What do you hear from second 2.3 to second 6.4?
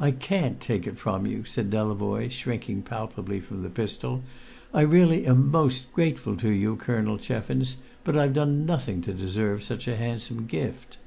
shrinking palpably from the pistol. "I really am most grateful